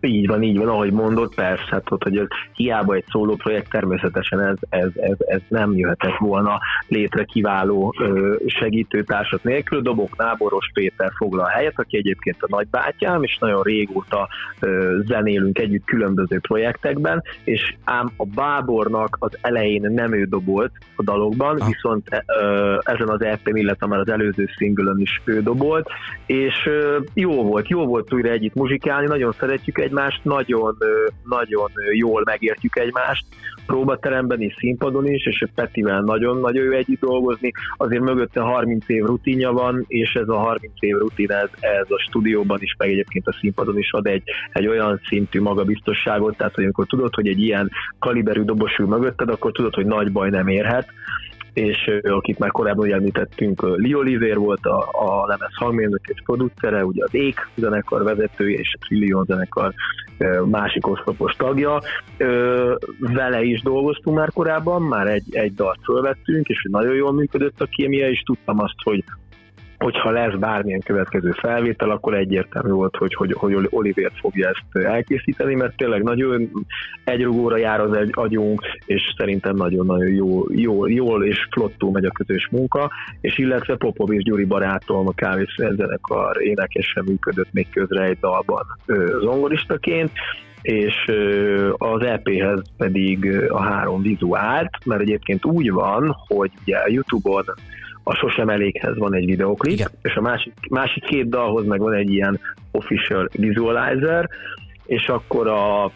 Így 0.00 0.26
van, 0.26 0.42
így 0.42 0.58
van, 0.58 0.68
ahogy 0.68 0.92
mondott, 0.92 1.34
persze, 1.34 1.66
hát 1.70 1.90
ott, 1.90 2.02
hogy 2.02 2.16
ez 2.16 2.26
hiába 2.54 2.94
egy 2.94 3.04
szóló 3.10 3.34
projekt, 3.34 3.70
természetesen 3.70 4.40
ez, 4.40 4.56
ez, 4.68 4.90
ez, 4.94 5.16
ez 5.18 5.40
nem 5.48 5.76
jöhetett 5.76 6.16
volna 6.18 6.58
létre 6.88 7.24
kiváló 7.24 7.94
ö, 7.98 8.34
segítőtársak 8.46 9.42
nélkül. 9.42 9.82
Doboknál 9.82 10.34
Boros 10.38 10.70
Péter 10.74 11.10
foglal 11.16 11.46
helyet, 11.46 11.78
aki 11.78 11.96
egyébként 11.96 12.36
a 12.40 12.46
nagybátyám, 12.48 13.22
és 13.22 13.38
nagyon 13.38 13.62
régóta 13.62 14.28
ö, 14.60 14.98
zenélünk 15.06 15.58
együtt 15.58 15.84
különböző 15.84 16.38
projektekben, 16.38 17.22
és 17.44 17.74
ám 17.84 18.10
a 18.16 18.26
Bábornak 18.26 19.16
az 19.20 19.38
elején 19.40 19.92
nem 19.92 20.12
ő 20.12 20.24
dobolt 20.24 20.72
a 20.96 21.02
dalokban, 21.02 21.58
Ah. 21.60 21.66
viszont 21.66 22.08
ö, 22.40 22.76
ezen 22.82 23.08
az 23.08 23.22
EP-n, 23.22 23.56
illetve 23.56 23.86
már 23.86 23.98
az 23.98 24.08
előző 24.08 24.48
szingülön 24.56 24.98
is 24.98 25.20
ő 25.24 25.42
dobolt, 25.42 25.88
és 26.26 26.66
ö, 26.66 26.98
jó 27.14 27.42
volt, 27.42 27.68
jó 27.68 27.86
volt 27.86 28.12
újra 28.12 28.28
együtt 28.30 28.54
muzsikálni, 28.54 29.06
nagyon 29.06 29.32
szeretjük 29.32 29.78
egymást, 29.90 30.24
nagyon, 30.24 30.76
nagyon 31.24 31.70
jól 31.92 32.22
megértjük 32.24 32.76
egymást, 32.76 33.24
próbateremben 33.66 34.40
és 34.40 34.54
színpadon 34.58 35.06
is, 35.06 35.26
és 35.26 35.44
Petivel 35.54 36.00
nagyon-nagyon 36.00 36.64
jó 36.64 36.70
együtt 36.70 37.00
dolgozni, 37.00 37.50
azért 37.76 38.02
mögötte 38.02 38.40
30 38.40 38.88
év 38.88 39.04
rutinja 39.04 39.52
van, 39.52 39.84
és 39.88 40.12
ez 40.12 40.28
a 40.28 40.36
30 40.36 40.72
év 40.78 40.96
rutin, 40.96 41.30
ez, 41.30 41.48
ez 41.60 41.86
a 41.88 41.98
stúdióban 42.08 42.58
is, 42.60 42.74
meg 42.78 42.88
egyébként 42.88 43.26
a 43.26 43.36
színpadon 43.40 43.78
is 43.78 43.92
ad 43.92 44.06
egy, 44.06 44.22
egy 44.52 44.66
olyan 44.66 45.00
szintű 45.08 45.40
magabiztosságot, 45.40 46.36
tehát 46.36 46.54
hogy 46.54 46.64
amikor 46.64 46.86
tudod, 46.86 47.14
hogy 47.14 47.28
egy 47.28 47.40
ilyen 47.40 47.70
kaliberű 47.98 48.42
dobos 48.42 48.78
ül 48.78 48.86
mögötted, 48.86 49.28
akkor 49.28 49.52
tudod, 49.52 49.74
hogy 49.74 49.86
nagy 49.86 50.12
baj 50.12 50.30
nem 50.30 50.48
érhet, 50.48 50.88
és 51.60 51.90
akit 52.02 52.38
már 52.38 52.50
korábban 52.50 52.92
említettünk, 52.92 53.62
ö, 53.62 53.74
Lee 53.76 53.96
Oliver 53.96 54.36
volt 54.36 54.66
a, 54.66 54.88
a 54.92 55.26
lemez 55.26 55.54
hangmérnök 55.54 56.06
és 56.06 56.22
producere, 56.24 56.84
ugye 56.84 57.04
az 57.04 57.14
Ék 57.14 57.48
zenekar 57.54 58.02
vezetője 58.02 58.58
és 58.58 58.76
a 58.80 58.84
Trillion 58.84 59.24
zenekar 59.24 59.74
másik 60.44 60.86
oszlopos 60.86 61.34
tagja. 61.36 61.80
Vele 62.98 63.42
is 63.42 63.62
dolgoztunk 63.62 64.16
már 64.16 64.30
korábban, 64.32 64.82
már 64.82 65.06
egy, 65.06 65.24
egy 65.30 65.54
dalt 65.54 65.78
fölvettünk, 65.84 66.46
és 66.46 66.66
nagyon 66.70 66.94
jól 66.94 67.12
működött 67.12 67.60
a 67.60 67.66
kémia, 67.66 68.08
és 68.08 68.20
tudtam 68.20 68.60
azt, 68.60 68.74
hogy 68.84 69.04
hogyha 69.84 70.10
lesz 70.10 70.34
bármilyen 70.34 70.80
következő 70.80 71.30
felvétel, 71.30 71.90
akkor 71.90 72.14
egyértelmű 72.14 72.70
volt, 72.70 72.96
hogy, 72.96 73.14
hogy, 73.14 73.32
hogy 73.32 73.66
Oliver 73.70 74.10
fogja 74.20 74.48
ezt 74.48 74.86
elkészíteni, 74.86 75.54
mert 75.54 75.76
tényleg 75.76 76.02
nagyon 76.02 76.50
egyrugóra 77.04 77.56
jár 77.56 77.80
az 77.80 77.96
egy 77.96 78.10
agyunk, 78.12 78.62
és 78.86 79.02
szerintem 79.16 79.56
nagyon-nagyon 79.56 80.08
jó, 80.08 80.52
jó, 80.52 80.86
jól 80.86 81.24
és 81.24 81.48
flottul 81.50 81.90
megy 81.90 82.04
a 82.04 82.10
közös 82.10 82.48
munka, 82.50 82.90
és 83.20 83.38
illetve 83.38 83.76
Popovics 83.76 84.22
Gyuri 84.22 84.44
barátom, 84.44 85.06
a 85.06 85.12
kávészerzenekar 85.12 86.42
énekesen 86.42 87.04
működött 87.06 87.52
még 87.52 87.70
közre 87.70 88.04
egy 88.04 88.18
dalban 88.18 88.66
zongoristaként, 89.20 90.10
és 90.62 90.94
az 91.72 92.02
EP-hez 92.02 92.62
pedig 92.76 93.46
a 93.48 93.62
három 93.62 94.02
vizuált, 94.02 94.84
mert 94.84 95.00
egyébként 95.00 95.44
úgy 95.44 95.70
van, 95.70 96.16
hogy 96.28 96.50
ugye 96.62 96.78
YouTube-on 96.86 97.44
a 98.02 98.14
Sosem 98.14 98.48
Eléghez 98.48 98.98
van 98.98 99.14
egy 99.14 99.24
videoklip, 99.24 99.74
Igen. 99.74 99.90
és 100.02 100.14
a 100.14 100.20
másik, 100.20 100.52
másik 100.70 101.04
két 101.04 101.28
dalhoz 101.28 101.66
meg 101.66 101.80
van 101.80 101.94
egy 101.94 102.10
ilyen 102.10 102.40
official 102.70 103.28
visualizer, 103.32 104.28
és 104.86 105.08
akkor 105.08 105.48
a 105.48 105.92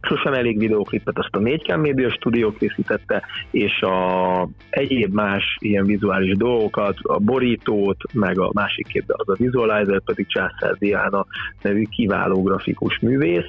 Sosem 0.00 0.32
Elég 0.32 0.58
videoklipet 0.58 1.18
azt 1.18 1.34
a 1.34 1.38
4K 1.38 1.80
Media 1.80 2.10
Studio 2.10 2.52
készítette, 2.52 3.22
és 3.50 3.80
a 3.80 4.48
egyéb 4.70 5.14
más 5.14 5.56
ilyen 5.58 5.84
vizuális 5.84 6.36
dolgokat, 6.36 6.96
a 7.02 7.18
borítót, 7.18 8.12
meg 8.12 8.40
a 8.40 8.50
másik 8.54 8.86
két, 8.86 9.04
az 9.06 9.28
a 9.28 9.36
visualizer 9.38 10.00
pedig 10.04 10.26
Császár 10.26 10.74
Diana 10.78 11.26
nevű 11.62 11.82
kiváló 11.82 12.42
grafikus 12.42 12.98
művész, 12.98 13.48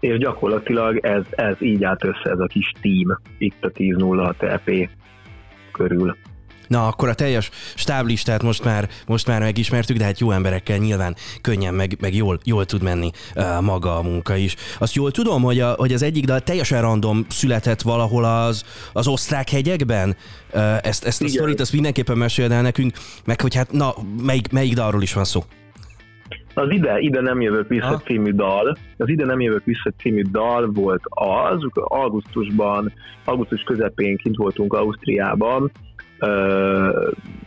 és 0.00 0.18
gyakorlatilag 0.18 0.96
ez, 0.96 1.24
ez 1.30 1.56
így 1.60 1.84
állt 1.84 2.04
össze 2.04 2.30
ez 2.30 2.38
a 2.38 2.46
kis 2.46 2.72
team 2.80 3.18
itt 3.38 3.64
a 3.64 3.70
10.06 3.70 4.42
EP 4.42 4.88
körül. 5.72 6.16
Na, 6.68 6.86
akkor 6.86 7.08
a 7.08 7.14
teljes 7.14 7.50
stáblistát 7.74 8.42
most 8.42 8.64
már, 8.64 8.88
most 9.06 9.26
már 9.26 9.40
megismertük, 9.40 9.96
de 9.96 10.04
hát 10.04 10.18
jó 10.18 10.30
emberekkel 10.30 10.76
nyilván 10.76 11.14
könnyen, 11.40 11.74
meg, 11.74 11.96
meg 12.00 12.14
jól, 12.14 12.38
jól 12.44 12.64
tud 12.64 12.82
menni 12.82 13.10
uh, 13.34 13.60
maga 13.60 13.96
a 13.96 14.02
munka 14.02 14.36
is. 14.36 14.56
Azt 14.78 14.94
jól 14.94 15.10
tudom, 15.10 15.42
hogy, 15.42 15.60
a, 15.60 15.74
hogy 15.76 15.92
az 15.92 16.02
egyik 16.02 16.24
dal 16.24 16.40
teljesen 16.40 16.80
random 16.80 17.24
született 17.28 17.82
valahol 17.82 18.24
az, 18.24 18.64
az 18.92 19.08
osztrák 19.08 19.50
hegyekben. 19.50 20.16
Uh, 20.54 20.76
ezt, 20.82 21.04
ezt 21.04 21.22
a 21.22 21.28
sztorit, 21.28 21.60
azt 21.60 21.72
mindenképpen 21.72 22.16
meséld 22.18 22.50
el 22.50 22.62
nekünk, 22.62 22.96
meg 23.24 23.40
hogy 23.40 23.54
hát 23.54 23.72
na, 23.72 23.94
melyik, 24.22 24.52
melyik 24.52 24.74
dalról 24.74 25.02
is 25.02 25.12
van 25.12 25.24
szó. 25.24 25.44
Az 26.54 26.70
ide, 26.70 26.98
ide 26.98 27.20
nem 27.20 27.40
jövök 27.40 27.68
vissza 27.68 27.86
Aha. 27.86 27.98
című 27.98 28.30
dal, 28.30 28.76
az 28.96 29.08
ide 29.08 29.24
nem 29.24 29.40
jövök 29.40 29.64
vissza 29.64 29.92
című 29.98 30.22
dal 30.22 30.70
volt 30.72 31.02
az, 31.08 31.66
augusztusban, 31.72 32.92
augusztus 33.24 33.62
közepén 33.62 34.16
kint 34.16 34.36
voltunk 34.36 34.72
Ausztriában, 34.72 35.70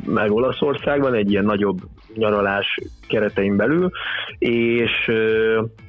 meg 0.05 0.31
Olaszországban, 0.31 1.13
egy 1.13 1.31
ilyen 1.31 1.45
nagyobb 1.45 1.77
nyaralás 2.15 2.79
keretein 3.07 3.55
belül, 3.55 3.91
és, 4.37 5.11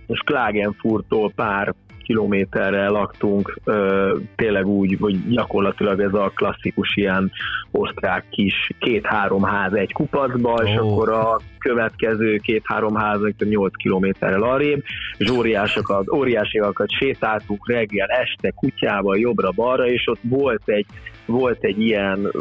és 0.06 0.20
Klagenfurttól 0.24 1.32
pár 1.34 1.74
kilométerre 2.02 2.88
laktunk, 2.88 3.58
ö, 3.64 4.16
tényleg 4.36 4.66
úgy, 4.66 4.96
hogy 5.00 5.28
gyakorlatilag 5.28 6.00
ez 6.00 6.14
a 6.14 6.32
klasszikus 6.34 6.96
ilyen 6.96 7.32
osztrák 7.70 8.24
kis 8.30 8.70
két-három 8.78 9.42
ház 9.42 9.72
egy 9.72 9.92
kupacba, 9.92 10.62
és 10.64 10.76
Ó. 10.80 10.92
akkor 10.92 11.08
a 11.08 11.40
következő 11.58 12.36
két-három 12.36 12.94
ház, 12.94 13.20
meg 13.20 13.34
8 13.38 13.76
kilométerrel 13.76 14.42
arrébb, 14.42 14.82
és 15.16 15.30
óriásokat, 15.30 16.12
óriásiakat 16.12 16.90
sétáltunk 16.90 17.68
reggel, 17.68 18.06
este, 18.06 18.50
kutyával, 18.50 19.18
jobbra-balra, 19.18 19.86
és 19.86 20.08
ott 20.08 20.20
volt 20.22 20.62
egy, 20.64 20.86
volt 21.26 21.64
egy 21.64 21.81
ilyen 21.81 22.33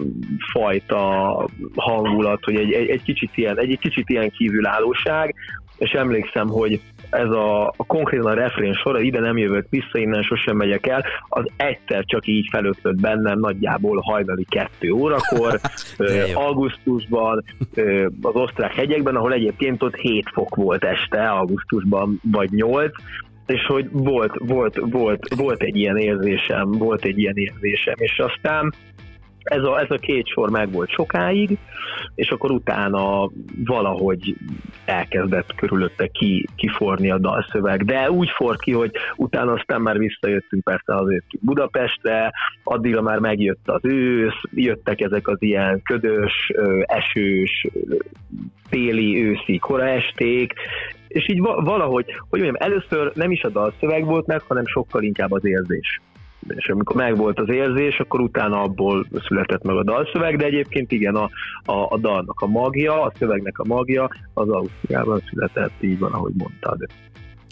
fajta 0.51 1.45
hangulat, 1.75 2.43
hogy 2.43 2.55
egy, 2.55 2.71
egy, 2.71 2.89
egy 2.89 3.03
kicsit 3.03 3.29
ilyen, 3.35 3.59
egy, 3.59 3.71
egy 3.71 3.79
kicsit 3.79 4.09
ilyen 4.09 4.29
kívülállóság, 4.29 5.35
és 5.77 5.91
emlékszem, 5.91 6.47
hogy 6.47 6.81
ez 7.09 7.29
a, 7.29 7.67
a 7.67 7.85
konkrétan 7.87 8.25
a 8.25 8.33
refrén 8.33 8.73
sora, 8.73 8.99
ide 8.99 9.19
nem 9.19 9.37
jövök 9.37 9.65
vissza, 9.69 9.97
innen 9.97 10.21
sosem 10.21 10.55
megyek 10.55 10.87
el, 10.87 11.03
az 11.27 11.45
egyszer 11.55 12.03
csak 12.05 12.27
így 12.27 12.47
felötlött 12.51 13.01
bennem 13.01 13.39
nagyjából 13.39 13.99
hajnali 13.99 14.45
kettő 14.49 14.91
órakor, 14.91 15.59
ö, 15.97 16.23
augusztusban, 16.33 17.43
ö, 17.73 18.07
az 18.21 18.35
osztrák 18.35 18.73
hegyekben, 18.73 19.15
ahol 19.15 19.33
egyébként 19.33 19.83
ott 19.83 19.95
7 19.95 20.29
fok 20.33 20.55
volt 20.55 20.83
este, 20.83 21.29
augusztusban 21.29 22.19
vagy 22.31 22.51
8, 22.51 22.91
és 23.45 23.65
hogy 23.65 23.87
volt, 23.91 24.33
volt, 24.37 24.75
volt, 24.75 25.35
volt 25.35 25.61
egy 25.61 25.75
ilyen 25.75 25.97
érzésem, 25.97 26.71
volt 26.71 27.05
egy 27.05 27.17
ilyen 27.17 27.37
érzésem, 27.37 27.95
és 27.97 28.19
aztán 28.19 28.73
ez 29.43 29.63
a, 29.63 29.79
ez 29.79 29.91
a 29.91 29.97
két 29.97 30.27
sor 30.27 30.49
meg 30.49 30.71
volt 30.71 30.89
sokáig, 30.89 31.57
és 32.15 32.29
akkor 32.29 32.51
utána 32.51 33.29
valahogy 33.65 34.35
elkezdett 34.85 35.55
körülötte 35.55 36.07
ki, 36.07 36.47
kiforni 36.55 37.11
a 37.11 37.17
dalszöveg, 37.17 37.85
de 37.85 38.11
úgy 38.11 38.29
for 38.29 38.57
ki, 38.57 38.71
hogy 38.71 38.91
utána 39.15 39.51
aztán 39.51 39.81
már 39.81 39.97
visszajöttünk 39.97 40.63
persze 40.63 41.21
ki 41.27 41.39
Budapestre, 41.41 42.33
addigra 42.63 43.01
már 43.01 43.19
megjött 43.19 43.69
az 43.69 43.85
ősz, 43.85 44.41
jöttek 44.53 45.01
ezek 45.01 45.27
az 45.27 45.37
ilyen 45.39 45.81
ködös, 45.81 46.51
esős, 46.81 47.67
téli, 48.69 49.23
őszi 49.23 49.57
koraesték, 49.57 50.53
és 51.13 51.29
így 51.29 51.39
va- 51.39 51.65
valahogy, 51.65 52.05
hogy 52.29 52.39
mondjam, 52.41 52.55
először 52.59 53.11
nem 53.15 53.31
is 53.31 53.43
a 53.43 53.49
dalszöveg 53.49 54.05
volt 54.05 54.25
meg, 54.25 54.41
hanem 54.47 54.65
sokkal 54.65 55.03
inkább 55.03 55.31
az 55.31 55.45
érzés 55.45 56.01
és 56.47 56.69
amikor 56.69 56.95
megvolt 56.95 57.39
az 57.39 57.49
érzés, 57.49 57.99
akkor 57.99 58.19
utána 58.19 58.61
abból 58.61 59.05
született 59.27 59.63
meg 59.63 59.75
a 59.75 59.83
dalszöveg, 59.83 60.37
de 60.37 60.45
egyébként 60.45 60.91
igen, 60.91 61.15
a, 61.15 61.29
a, 61.65 61.85
a 61.89 61.97
dalnak 61.97 62.39
a 62.39 62.47
magja, 62.47 63.01
a 63.01 63.11
szövegnek 63.17 63.59
a 63.59 63.65
magja 63.67 64.09
az 64.33 64.49
Ausztriában 64.49 65.21
született, 65.29 65.83
így 65.83 65.99
van, 65.99 66.11
ahogy 66.11 66.33
mondtad. 66.37 66.87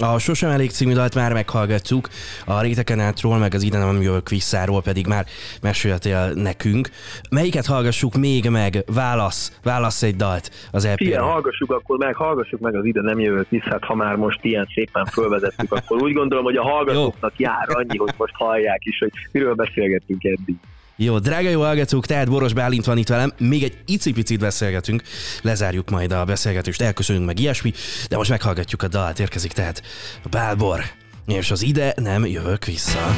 A 0.01 0.19
Sosem 0.19 0.49
elég 0.49 0.69
című 0.69 0.93
dalt 0.93 1.15
már 1.15 1.33
meghallgatjuk, 1.33 2.09
a 2.45 2.61
réteken 2.61 2.99
átról, 2.99 3.37
meg 3.37 3.53
az 3.53 3.63
ide 3.63 3.77
nem 3.77 4.01
jövök 4.01 4.29
visszáról 4.29 4.81
pedig 4.81 5.07
már 5.07 5.25
meséltél 5.61 6.31
nekünk. 6.33 6.89
Melyiket 7.29 7.65
hallgassuk 7.65 8.15
még 8.15 8.49
meg? 8.49 8.83
Válasz, 8.93 9.59
válasz 9.63 10.03
egy 10.03 10.15
dalt 10.15 10.51
az 10.71 10.85
E 10.85 10.95
Ilyen, 10.97 11.13
EP-ről. 11.13 11.31
hallgassuk 11.31 11.71
akkor 11.71 11.97
meg, 11.97 12.15
hallgassuk 12.15 12.59
meg 12.59 12.75
az 12.75 12.85
ide 12.85 13.01
nem 13.01 13.19
jövök 13.19 13.49
vissza, 13.49 13.69
hát 13.69 13.83
ha 13.83 13.95
már 13.95 14.15
most 14.15 14.39
ilyen 14.41 14.67
szépen 14.73 15.05
fölvezettük, 15.05 15.71
akkor 15.71 16.01
úgy 16.01 16.13
gondolom, 16.13 16.43
hogy 16.43 16.55
a 16.55 16.63
hallgatóknak 16.63 17.33
jár 17.37 17.67
annyi, 17.67 17.97
hogy 17.97 18.13
most 18.17 18.33
hallják 18.35 18.85
is, 18.85 18.97
hogy 18.99 19.11
miről 19.31 19.53
beszélgettünk 19.53 20.23
eddig. 20.23 20.55
Jó, 21.01 21.19
drága 21.19 21.49
jó 21.49 21.61
hallgatók, 21.61 22.05
tehát 22.05 22.29
Boros 22.29 22.53
Bálint 22.53 22.85
van 22.85 22.97
itt 22.97 23.07
velem, 23.07 23.33
még 23.37 23.63
egy 23.63 23.77
icipicit 23.85 24.39
beszélgetünk, 24.39 25.01
lezárjuk 25.41 25.89
majd 25.89 26.11
a 26.11 26.25
beszélgetést, 26.25 26.81
elköszönünk 26.81 27.25
meg 27.25 27.39
ilyesmi, 27.39 27.73
de 28.09 28.17
most 28.17 28.29
meghallgatjuk 28.29 28.83
a 28.83 28.87
dalt, 28.87 29.19
érkezik 29.19 29.51
tehát 29.51 29.81
Bálbor, 30.29 30.83
és 31.25 31.51
az 31.51 31.61
ide 31.61 31.93
nem 31.97 32.25
jövök 32.25 32.65
vissza. 32.65 33.15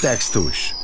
Poptextus. 0.00 0.74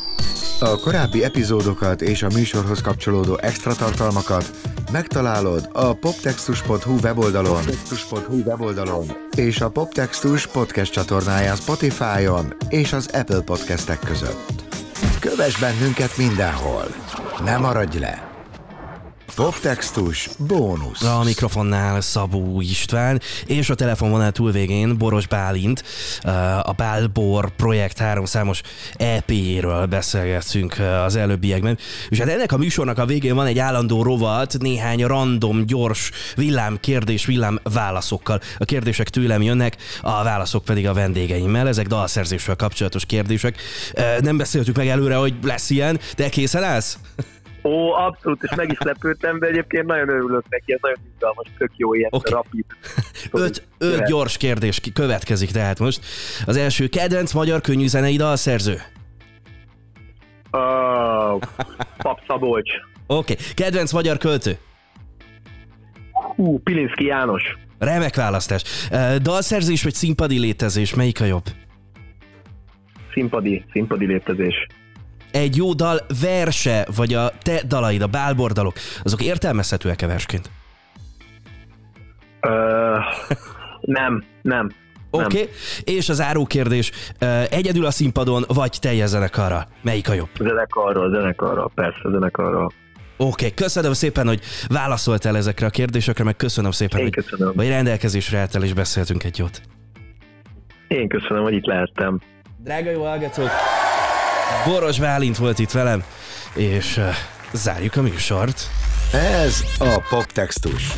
A 0.61 0.79
korábbi 0.79 1.25
epizódokat 1.25 2.03
és 2.03 2.23
a 2.23 2.29
műsorhoz 2.35 2.81
kapcsolódó 2.81 3.39
extra 3.41 3.75
tartalmakat 3.75 4.51
megtalálod 4.93 5.69
a 5.73 5.93
poptextus.hu 5.93 6.99
weboldalon, 7.03 7.65
poptextus.hu 7.65 8.43
weboldalon 8.45 9.07
és 9.37 9.61
a 9.61 9.71
Poptextus 9.71 10.47
podcast 10.47 10.93
csatornáján 10.93 11.57
Spotify-on 11.57 12.55
és 12.69 12.93
az 12.93 13.11
Apple 13.13 13.41
podcastek 13.41 13.99
között. 13.99 14.65
Kövess 15.21 15.59
bennünket 15.59 16.17
mindenhol. 16.17 16.85
Ne 17.45 17.57
maradj 17.57 17.99
le! 17.99 18.34
Poptextus 19.35 20.29
bónusz. 20.39 21.03
A 21.03 21.23
mikrofonnál 21.25 22.01
Szabó 22.01 22.61
István, 22.61 23.21
és 23.47 23.71
a 23.71 23.75
telefonvonal 23.75 24.31
túlvégén 24.31 24.99
Boros 24.99 25.27
Bálint, 25.27 25.85
a 26.63 26.73
Bálbor 26.73 27.51
projekt 27.57 27.99
háromszámos 27.99 28.61
EP-ről 28.95 29.87
beszélgetünk 29.87 30.77
az 31.05 31.17
előbbiekben. 31.17 31.79
És 32.09 32.19
hát 32.19 32.29
ennek 32.29 32.53
a 32.53 32.57
műsornak 32.57 32.99
a 32.99 33.07
végén 33.07 33.35
van 33.35 33.47
egy 33.47 33.59
állandó 33.59 34.03
rovat, 34.03 34.57
néhány 34.59 35.05
random, 35.05 35.67
gyors 35.67 36.11
villám 36.37 36.79
kérdés, 36.81 37.25
villám 37.25 37.61
válaszokkal. 37.63 38.41
A 38.59 38.65
kérdések 38.65 39.09
tőlem 39.09 39.43
jönnek, 39.43 39.77
a 40.03 40.23
válaszok 40.23 40.65
pedig 40.65 40.89
a 40.89 40.93
vendégeimmel. 40.93 41.69
Ezek 41.69 41.87
dalszerzéssel 41.87 42.57
kapcsolatos 42.57 43.05
kérdések. 43.07 43.57
Nem 44.21 44.37
beszéltük 44.37 44.77
meg 44.77 44.89
előre, 44.89 45.15
hogy 45.15 45.35
lesz 45.43 45.71
ilyen, 45.71 46.01
de 46.17 46.29
készen 46.29 46.63
állsz? 46.63 46.99
Ó, 47.65 47.93
abszolút, 47.93 48.43
és 48.43 48.55
meg 48.57 48.71
is 48.71 48.79
lepődtem, 48.79 49.39
de 49.39 49.47
egyébként 49.47 49.87
nagyon 49.87 50.09
örülök 50.09 50.45
neki, 50.49 50.73
ez 50.73 50.79
nagyon 50.81 50.99
izgalmas, 51.13 51.47
tök 51.59 51.71
jó 51.77 51.95
ilyen 51.95 52.11
okay. 52.13 52.33
rapid. 52.33 52.65
Öt, 53.45 53.67
öt 53.79 54.07
gyors 54.07 54.37
kérdés 54.37 54.81
következik 54.95 55.51
tehát 55.51 55.79
most. 55.79 56.05
Az 56.47 56.57
első 56.57 56.87
kedvenc 56.87 57.33
magyar 57.33 57.61
könnyű 57.61 57.87
zenei 57.87 58.17
dalszerző. 58.17 58.81
Uh, 60.51 61.41
Pap 61.97 62.21
Szabolcs. 62.27 62.71
Oké. 63.07 63.33
Okay. 63.33 63.45
Kedvenc 63.55 63.93
magyar 63.93 64.17
költő. 64.17 64.59
Hú, 66.37 66.59
Pilinszki 66.59 67.05
János. 67.05 67.43
Remek 67.79 68.17
választás. 68.17 68.63
Ö, 68.91 69.17
Dalszerzés 69.19 69.83
vagy 69.83 69.95
színpadi 69.95 70.39
létezés, 70.39 70.95
melyik 70.95 71.21
a 71.21 71.25
jobb? 71.25 71.45
Színpadi, 73.13 73.65
színpadi 73.73 74.07
létezés. 74.07 74.67
Egy 75.35 75.57
jó 75.57 75.73
dal 75.73 76.01
verse, 76.21 76.87
vagy 76.97 77.15
a 77.15 77.33
te 77.43 77.61
dalaid, 77.67 78.03
a 78.03 78.07
bálbordalok, 78.07 78.75
azok 79.03 79.23
értelmezhetőek-e 79.23 80.07
versként? 80.07 80.51
Nem, 83.81 84.25
nem. 84.43 84.71
Oké. 85.11 85.25
Okay. 85.25 85.49
És 85.85 86.09
az 86.09 86.21
áró 86.21 86.45
kérdés, 86.45 86.91
egyedül 87.51 87.85
a 87.85 87.91
színpadon, 87.91 88.45
vagy 88.49 88.77
teljes 88.81 89.09
zenekarra? 89.09 89.67
Melyik 89.83 90.09
a 90.09 90.13
jobb? 90.13 90.29
Zenekarra, 90.39 91.11
zenekarra, 91.11 91.71
persze, 91.75 92.09
zenekarra. 92.11 92.65
Oké, 92.65 92.73
okay. 93.17 93.55
köszönöm 93.55 93.93
szépen, 93.93 94.27
hogy 94.27 94.41
válaszoltál 94.69 95.37
ezekre 95.37 95.67
a 95.67 95.71
kérdésekre, 95.71 96.25
meg 96.25 96.37
köszönöm 96.37 96.71
szépen, 96.71 96.99
Én 96.99 97.05
hogy, 97.05 97.25
köszönöm. 97.25 97.53
hogy 97.57 97.69
rendelkezésre 97.69 98.39
álltál 98.39 98.63
és 98.63 98.73
beszéltünk 98.73 99.25
egy 99.25 99.39
jót. 99.39 99.61
Én 100.89 101.09
köszönöm, 101.09 101.43
hogy 101.43 101.55
itt 101.55 101.67
lehettem. 101.67 102.21
Drága 102.59 102.91
jó 102.91 103.05
hallgatók, 103.05 103.51
Boros 104.67 104.99
Bálint 104.99 105.37
volt 105.37 105.59
itt 105.59 105.71
velem, 105.71 106.05
és 106.55 106.97
uh, 106.97 107.05
zárjuk 107.53 107.97
a 107.97 108.03
műsort. 108.03 108.71
Ez 109.13 109.65
a 109.79 110.03
Poptextus. 110.09 110.93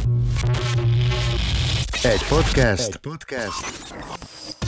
Egy 2.03 2.25
podcast, 2.29 2.87
Egy 2.87 2.97
podcast, 2.97 3.65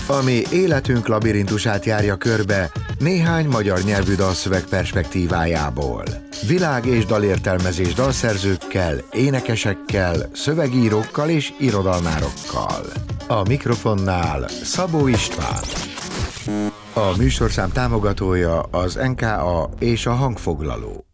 ami 0.06 0.42
életünk 0.50 1.06
labirintusát 1.06 1.84
járja 1.84 2.16
körbe 2.16 2.70
néhány 2.98 3.46
magyar 3.46 3.82
nyelvű 3.82 4.14
dalszöveg 4.14 4.64
perspektívájából. 4.64 6.04
Világ 6.46 6.86
és 6.86 7.04
dalértelmezés 7.06 7.94
dalszerzőkkel, 7.94 9.04
énekesekkel, 9.12 10.30
szövegírókkal 10.32 11.28
és 11.28 11.52
irodalmárokkal. 11.58 12.84
A 13.26 13.42
mikrofonnál 13.48 14.48
Szabó 14.62 15.06
István. 15.08 15.62
A 16.98 17.16
műsorszám 17.16 17.72
támogatója 17.72 18.60
az 18.60 18.94
NKA 18.94 19.70
és 19.78 20.06
a 20.06 20.12
hangfoglaló. 20.12 21.07